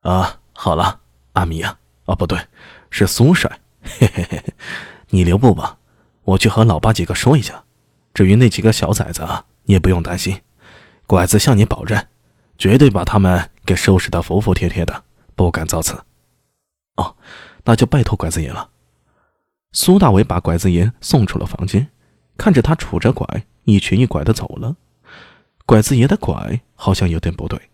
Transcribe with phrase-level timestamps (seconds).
[0.00, 1.00] 啊，好了，
[1.34, 2.38] 阿米啊，哦不对，
[2.90, 4.42] 是苏帅，嘿嘿嘿，
[5.10, 5.78] 你留步吧，
[6.24, 7.64] 我去和老八几个说一下。
[8.12, 10.40] 至于那几个小崽子啊，你也不用担心，
[11.06, 12.06] 拐子向你保证，
[12.58, 15.04] 绝对把他们给收拾得服服帖帖的，
[15.36, 16.02] 不敢造次。
[16.96, 17.16] 哦，
[17.64, 18.70] 那就拜托拐子爷了。
[19.72, 21.88] 苏大伟把拐子爷送出了房间，
[22.36, 24.74] 看着他杵着拐一瘸一拐的走了。
[25.64, 27.69] 拐子爷的拐好像有点不对。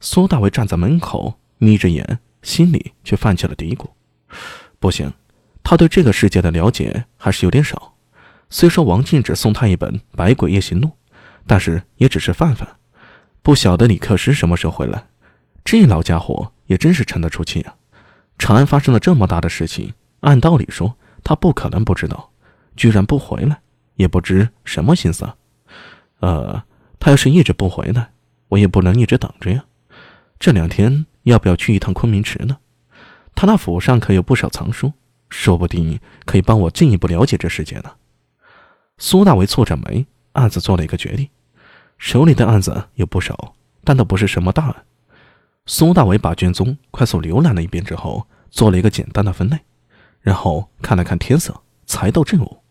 [0.00, 3.86] 苏大伟站在门口，眯着眼，心里却泛起了嘀咕：
[4.78, 5.12] 不行，
[5.62, 7.94] 他对这个世界的了解还是有点少。
[8.48, 10.88] 虽说王静只送他一本《百鬼夜行录》，
[11.46, 12.66] 但是也只是泛泛，
[13.42, 15.06] 不晓得李克石什么时候回来。
[15.62, 17.76] 这老家伙也真是沉得住气啊！
[18.38, 22.30] 长安发生了这么大的事情，按道理说他不可能不知道，
[22.74, 23.60] 居然不回来，
[23.96, 25.30] 也不知什么心思。
[26.20, 26.64] 呃，
[26.98, 28.10] 他要是一直不回来，
[28.48, 29.62] 我也不能一直等着呀。
[30.40, 32.56] 这两天要不要去一趟昆明池呢？
[33.34, 34.94] 他那府上可有不少藏书，
[35.28, 37.92] 说不定可以帮我进一步了解这世界呢。
[38.96, 41.28] 苏大为蹙着眉，暗自做了一个决定。
[41.98, 44.86] 手里的案子有不少，但都不是什么大案。
[45.66, 49.58] 苏大为把卷宗快速浏览了一遍之后，做了一个简单的分类，
[50.22, 52.62] 然后看了看天色，才到正午。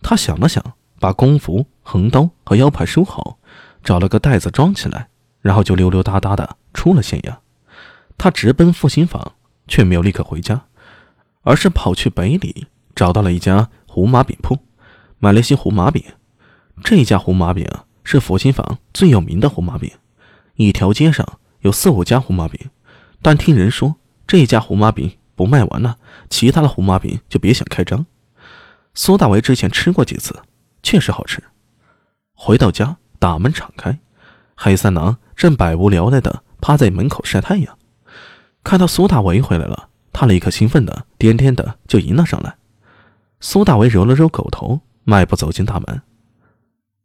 [0.00, 0.64] 他想了想，
[1.00, 3.40] 把弓服、横刀和腰牌收好，
[3.82, 5.08] 找了个袋子装起来，
[5.40, 6.56] 然后就溜溜达达的。
[6.72, 7.38] 出了县衙，
[8.16, 9.34] 他直奔复兴坊，
[9.66, 10.66] 却没有立刻回家，
[11.42, 14.58] 而是跑去北里，找到了一家胡麻饼铺，
[15.18, 16.02] 买了些胡麻饼。
[16.82, 17.68] 这家胡麻饼
[18.04, 19.90] 是复兴坊最有名的胡麻饼，
[20.54, 22.70] 一条街上有四五家胡麻饼，
[23.20, 25.98] 但听人说这家胡麻饼不卖完了，
[26.28, 28.06] 其他的胡麻饼就别想开张。
[28.94, 30.42] 苏大为之前吃过几次，
[30.82, 31.42] 确实好吃。
[32.34, 33.98] 回到家，大门敞开，
[34.56, 36.42] 黑三郎正百无聊赖的。
[36.60, 37.78] 趴在门口晒太阳，
[38.62, 42.56] 看到苏大为回来了，他立刻兴奋的颠颠的就迎了上来。
[43.40, 46.02] 苏大为揉了揉狗头，迈步走进大门。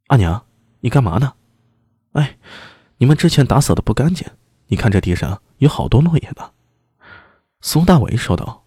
[0.07, 0.45] 阿娘，
[0.81, 1.33] 你干嘛呢？
[2.11, 2.37] 哎，
[2.97, 4.27] 你们之前打扫的不干净，
[4.67, 6.51] 你看这地上有好多落叶呢。
[7.61, 8.65] 苏大为说道：“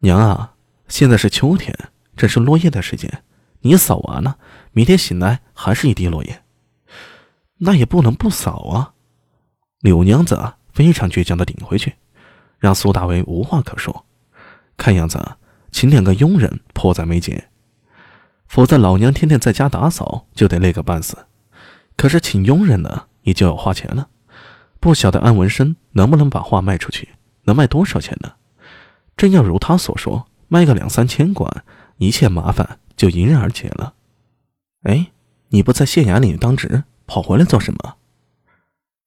[0.00, 0.54] 娘啊，
[0.88, 1.74] 现在是秋天，
[2.16, 3.22] 正是落叶的时间，
[3.60, 4.38] 你扫完了，
[4.72, 6.42] 明天醒来还是一地落叶，
[7.58, 8.93] 那也不能不扫啊。”
[9.84, 11.92] 柳娘子非常倔强的顶回去，
[12.58, 14.06] 让苏大为无话可说。
[14.78, 15.36] 看样子，
[15.72, 17.50] 请两个佣人迫在眉睫，
[18.46, 21.26] 否则老娘天天在家打扫就得累个半死。
[21.98, 24.08] 可是请佣人呢，也就要花钱了。
[24.80, 27.10] 不晓得安文生能不能把画卖出去，
[27.42, 28.36] 能卖多少钱呢？
[29.18, 31.62] 真要如他所说，卖个两三千贯，
[31.98, 33.92] 一切麻烦就迎刃而解了。
[34.84, 35.12] 哎，
[35.48, 37.96] 你不在县衙里当值，跑回来做什么？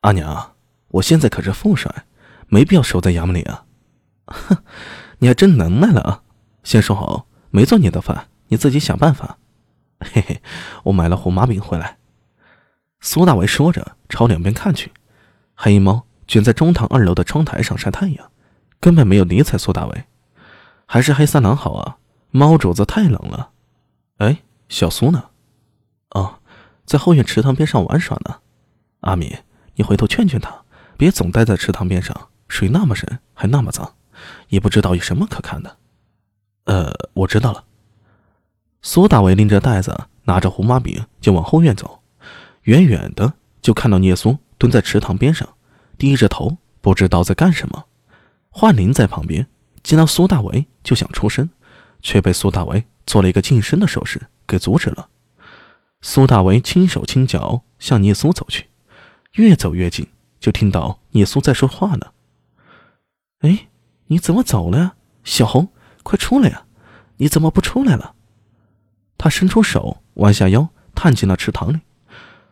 [0.01, 0.53] 阿娘。
[0.97, 2.05] 我现在可是副帅，
[2.47, 3.65] 没必要守在衙门里啊！
[4.25, 4.57] 哼，
[5.19, 6.23] 你还真能耐了啊！
[6.63, 9.37] 先说好，没做你的饭，你自己想办法。
[9.99, 10.41] 嘿嘿，
[10.83, 11.97] 我买了胡麻饼回来。
[12.99, 14.91] 苏大伟说着，朝两边看去，
[15.53, 18.31] 黑猫卷在中堂二楼的窗台上晒太阳，
[18.79, 20.05] 根本没有理睬苏大伟。
[20.87, 21.97] 还是黑三郎好啊，
[22.31, 23.51] 猫主子太冷了。
[24.17, 25.29] 哎，小苏呢？
[26.11, 26.39] 哦，
[26.85, 28.37] 在后院池塘边上玩耍呢。
[29.01, 29.37] 阿米，
[29.75, 30.63] 你回头劝劝他。
[30.97, 33.95] 别总待在池塘边上，水那么深，还那么脏，
[34.49, 35.77] 也不知道有什么可看的。
[36.65, 37.63] 呃，我知道了。
[38.81, 42.01] 苏大伟拎着袋子，拿着胡麻饼就往后院走。
[42.63, 45.47] 远远的就看到聂苏蹲在池塘边上，
[45.97, 47.85] 低着头，不知道在干什么。
[48.49, 49.47] 幻灵在旁边
[49.83, 51.49] 见到苏大伟就想出声，
[52.01, 55.09] 却被苏大伟做了一个近身的手势给阻止了。
[56.01, 58.67] 苏大伟轻手轻脚向聂苏走去，
[59.33, 60.07] 越走越近。
[60.39, 62.07] 就听到聂苏在说话呢。
[63.39, 63.67] 哎，
[64.07, 64.95] 你怎么走了呀？
[65.23, 65.69] 小红，
[66.03, 66.65] 快出来呀！
[67.17, 68.15] 你怎么不出来了？
[69.17, 71.79] 他伸出手，弯下腰，探进了池塘里。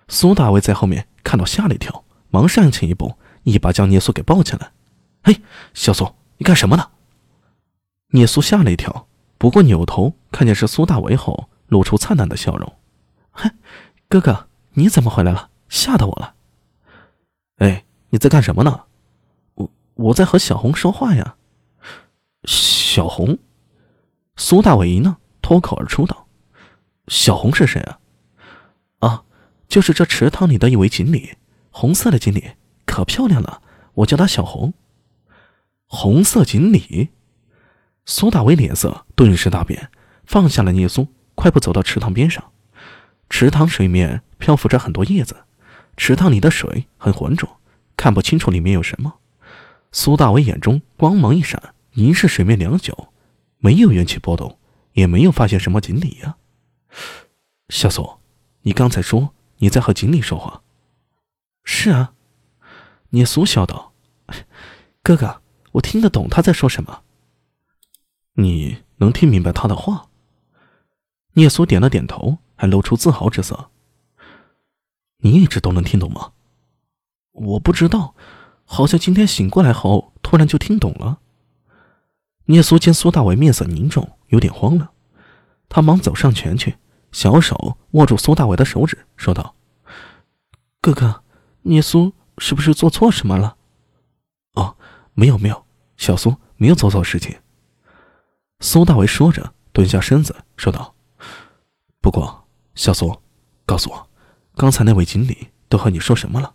[0.08, 4.72] 苏大伟在后面看到，吓了一跳，忙上前一步，一把将聂苏给抱起来。
[5.24, 5.42] 嘿，
[5.74, 6.90] 小苏，你干什么呢？
[8.10, 9.08] 聂苏吓了一跳，
[9.38, 12.74] 不过扭头看见是苏大伟后，露出灿烂的笑容。
[13.32, 13.50] 嘿，
[14.08, 15.50] 哥哥，你怎么回来了？
[15.70, 16.36] 吓到我了。
[17.58, 18.84] 哎，你在干什么呢？
[19.56, 21.36] 我我在和小红说话呀。
[22.44, 23.38] 小红，
[24.36, 26.28] 苏大伟一愣，脱口而出道
[27.08, 28.00] ：“小红是谁啊？”
[29.00, 29.24] 啊，
[29.68, 31.36] 就是这池塘里的一位锦鲤，
[31.72, 32.52] 红色的锦鲤，
[32.86, 33.62] 可漂亮了。
[33.96, 34.74] 我叫她小红。
[35.88, 37.10] 红色锦鲤，
[38.06, 39.90] 苏大伟脸色顿时大变，
[40.26, 42.44] 放下了聂苏，快步走到池塘边上。
[43.30, 45.36] 池塘水面漂浮着很多叶子。
[45.98, 47.60] 池塘里的水很浑浊，
[47.96, 49.20] 看不清楚里面有什么。
[49.92, 53.14] 苏大伟眼中光芒一闪，凝视水面良久，
[53.58, 54.58] 没有元气波动，
[54.94, 56.36] 也没有发现什么锦鲤呀。
[57.70, 58.20] 小苏，
[58.62, 60.62] 你刚才说你在和锦鲤说话？
[61.64, 62.14] 是啊。
[63.12, 63.94] 聂苏笑道
[65.02, 65.42] ：“哥哥，
[65.74, 67.04] 我听得懂他在说什么。
[68.34, 70.10] 你能听明白他的话？”
[71.36, 73.70] 聂苏点了点头，还露出自豪之色。
[75.26, 76.34] 你一直都能听懂吗？
[77.32, 78.14] 我不知道，
[78.64, 81.18] 好像今天醒过来后突然就听懂了。
[82.46, 84.92] 聂苏见苏大伟面色凝重，有点慌了，
[85.68, 86.78] 他忙走上前去，
[87.12, 89.56] 小手握住苏大伟的手指，说道
[90.80, 91.24] ：“哥哥，
[91.64, 93.58] 聂苏是不是做错什么了
[94.54, 94.78] ？”“哦，
[95.16, 95.66] 没有没有，
[95.98, 97.36] 小苏没有做错事情。”
[98.62, 100.94] 苏大伟说着，蹲下身子说道
[102.00, 103.20] ：“不过，小苏，
[103.66, 104.08] 告诉我。”
[104.58, 106.54] 刚才那位经理都和你说什么了？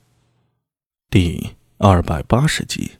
[1.10, 2.92] 第二百八十集。